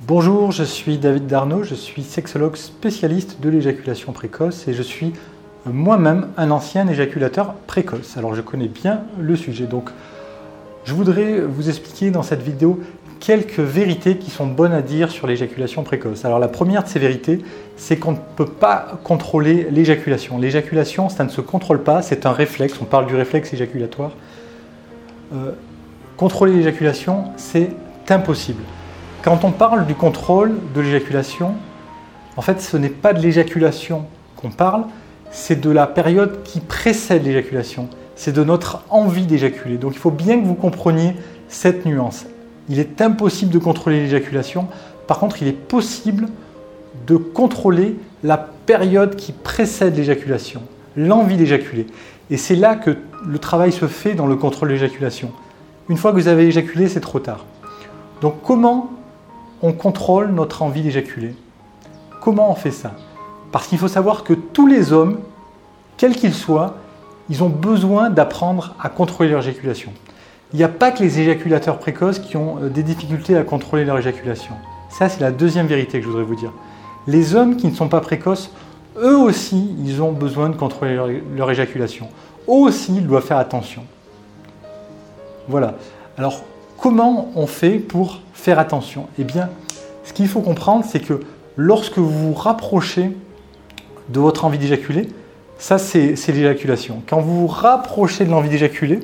[0.00, 5.12] Bonjour, je suis David Darnaud, je suis sexologue spécialiste de l'éjaculation précoce et je suis
[5.64, 8.16] moi-même un ancien éjaculateur précoce.
[8.16, 9.90] Alors je connais bien le sujet, donc
[10.84, 12.80] je voudrais vous expliquer dans cette vidéo
[13.20, 16.24] quelques vérités qui sont bonnes à dire sur l'éjaculation précoce.
[16.24, 17.42] Alors la première de ces vérités,
[17.76, 20.38] c'est qu'on ne peut pas contrôler l'éjaculation.
[20.38, 24.10] L'éjaculation, ça ne se contrôle pas, c'est un réflexe, on parle du réflexe éjaculatoire.
[25.32, 25.52] Euh,
[26.16, 27.70] contrôler l'éjaculation, c'est
[28.10, 28.60] impossible.
[29.24, 31.54] Quand on parle du contrôle de l'éjaculation,
[32.36, 34.04] en fait, ce n'est pas de l'éjaculation
[34.36, 34.84] qu'on parle,
[35.30, 37.88] c'est de la période qui précède l'éjaculation.
[38.16, 39.78] C'est de notre envie d'éjaculer.
[39.78, 41.16] Donc il faut bien que vous compreniez
[41.48, 42.26] cette nuance.
[42.68, 44.68] Il est impossible de contrôler l'éjaculation.
[45.06, 46.28] Par contre, il est possible
[47.06, 50.60] de contrôler la période qui précède l'éjaculation,
[50.98, 51.86] l'envie d'éjaculer.
[52.28, 55.32] Et c'est là que le travail se fait dans le contrôle de l'éjaculation.
[55.88, 57.46] Une fois que vous avez éjaculé, c'est trop tard.
[58.20, 58.90] Donc comment
[59.64, 61.34] on contrôle notre envie d'éjaculer.
[62.20, 62.92] Comment on fait ça?
[63.50, 65.20] Parce qu'il faut savoir que tous les hommes,
[65.96, 66.74] quels qu'ils soient,
[67.30, 69.90] ils ont besoin d'apprendre à contrôler leur éjaculation.
[70.52, 73.86] Il n'y a pas que les éjaculateurs précoces qui ont euh, des difficultés à contrôler
[73.86, 74.54] leur éjaculation.
[74.90, 76.52] Ça, c'est la deuxième vérité que je voudrais vous dire.
[77.06, 78.50] Les hommes qui ne sont pas précoces,
[78.98, 82.08] eux aussi, ils ont besoin de contrôler leur, leur éjaculation.
[82.48, 83.84] Eux aussi, ils doivent faire attention.
[85.48, 85.74] Voilà.
[86.18, 86.42] Alors,
[86.84, 89.06] comment on fait pour faire attention?
[89.18, 89.48] Eh bien,
[90.04, 91.20] ce qu'il faut comprendre, c'est que
[91.56, 93.10] lorsque vous vous rapprochez
[94.10, 95.08] de votre envie d'éjaculer,
[95.56, 97.00] ça c'est l'éjaculation.
[97.08, 99.00] Quand vous vous rapprochez de l'envie d'éjaculer,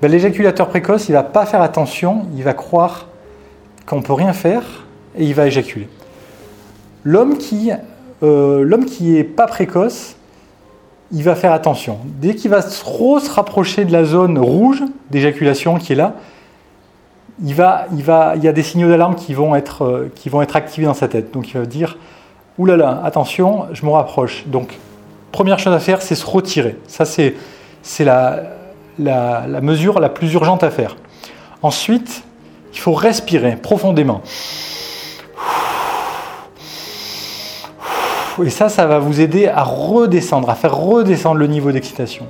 [0.00, 3.08] ben, l'éjaculateur précoce, il ne va pas faire attention, il va croire
[3.84, 4.62] qu'on ne peut rien faire
[5.14, 5.90] et il va éjaculer.
[7.04, 7.70] L'homme qui
[8.22, 10.16] euh, n'est pas précoce,
[11.12, 11.98] il va faire attention.
[12.18, 16.14] Dès qu'il va trop se rapprocher de la zone rouge d'éjaculation qui est là,
[17.42, 20.28] il, va, il, va, il y a des signaux d'alarme qui, vont être, euh, qui
[20.28, 21.32] vont être activés dans sa tête.
[21.32, 21.96] Donc il va dire
[22.56, 24.44] Ouh là là, attention, je me rapproche.
[24.46, 24.78] Donc,
[25.32, 26.76] première chose à faire, c'est se retirer.
[26.86, 27.34] Ça, c'est,
[27.98, 28.44] la,
[28.96, 30.96] la, la mesure la plus urgente à faire.
[31.62, 32.22] Ensuite,
[32.72, 34.22] il faut respirer profondément.
[38.44, 42.26] Et ça, ça va vous aider à redescendre, à faire redescendre le niveau d'excitation.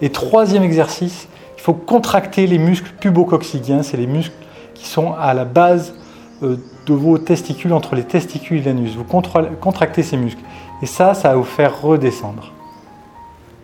[0.00, 4.34] Et troisième exercice, il faut contracter les muscles pubococcygiens, c'est les muscles
[4.80, 5.94] qui sont à la base
[6.42, 8.96] euh, de vos testicules, entre les testicules et l'anus.
[8.96, 10.40] Vous contractez ces muscles.
[10.82, 12.52] Et ça, ça va vous faire redescendre.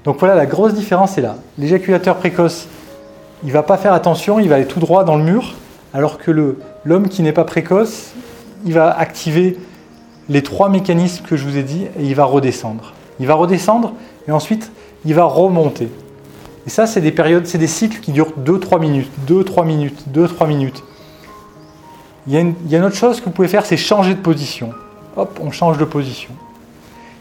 [0.05, 1.37] Donc voilà, la grosse différence est là.
[1.59, 2.69] L'éjaculateur précoce,
[3.43, 5.55] il ne va pas faire attention, il va aller tout droit dans le mur,
[5.93, 6.31] alors que
[6.85, 8.13] l'homme qui n'est pas précoce,
[8.65, 9.59] il va activer
[10.29, 12.93] les trois mécanismes que je vous ai dit et il va redescendre.
[13.19, 13.95] Il va redescendre
[14.29, 14.71] et ensuite
[15.05, 15.89] il va remonter.
[16.67, 20.49] Et ça, c'est des périodes, c'est des cycles qui durent 2-3 minutes, 2-3 minutes, 2-3
[20.49, 20.83] minutes.
[22.27, 24.71] Il y, a une, autre chose que vous pouvez faire, c'est changer de position.
[25.17, 26.31] Hop, on change de position.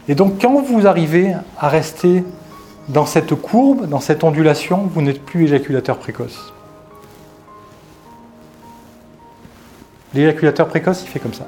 [0.08, 2.24] Et donc, quand vous arrivez à rester
[2.88, 6.52] dans cette courbe, dans cette ondulation, vous n'êtes plus éjaculateur précoce.
[10.14, 11.46] L'éjaculateur précoce, il fait comme ça.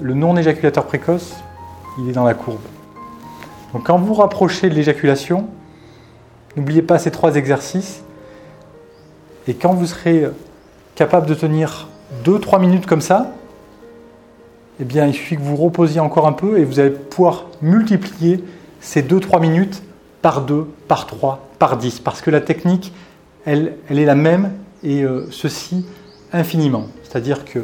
[0.00, 1.36] Le non-éjaculateur précoce,
[1.98, 2.60] il est dans la courbe.
[3.72, 5.48] Donc quand vous rapprochez de l'éjaculation,
[6.56, 8.02] N'oubliez pas ces trois exercices.
[9.46, 10.28] Et quand vous serez
[10.94, 11.88] capable de tenir
[12.24, 13.32] 2-3 minutes comme ça,
[14.80, 18.42] eh bien, il suffit que vous reposiez encore un peu et vous allez pouvoir multiplier
[18.80, 19.82] ces 2-3 minutes
[20.22, 22.00] par 2, par 3, par 10.
[22.00, 22.92] Parce que la technique,
[23.44, 25.84] elle, elle est la même et euh, ceci
[26.32, 26.86] infiniment.
[27.02, 27.60] C'est-à-dire que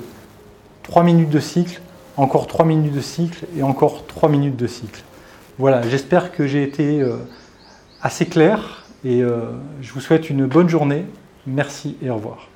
[0.82, 1.80] 3 minutes de cycle,
[2.16, 5.02] encore 3 minutes de cycle et encore 3 minutes de cycle.
[5.58, 7.00] Voilà, j'espère que j'ai été...
[7.00, 7.16] Euh,
[8.06, 11.04] assez clair et euh, je vous souhaite une bonne journée.
[11.46, 12.48] Merci et au revoir.